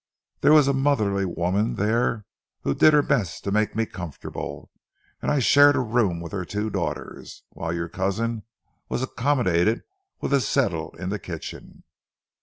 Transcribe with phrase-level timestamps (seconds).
[0.39, 2.25] There was a motherly woman there
[2.61, 4.71] who did her best to make me comfortable,
[5.21, 8.41] and I shared a room with her two daughters, whilst your cousin
[8.89, 9.83] was accommodated
[10.19, 11.83] with a settle in the kitchen.